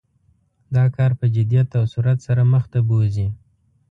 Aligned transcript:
دا 0.75 0.85
کار 0.95 1.11
په 1.19 1.25
جدیت 1.35 1.69
او 1.79 1.83
سرعت 1.93 2.19
سره 2.27 2.41
مخ 2.51 2.63
ته 2.73 2.79
بوزي. 2.87 3.27